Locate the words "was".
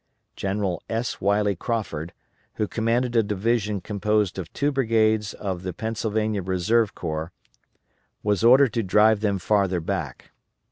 8.23-8.43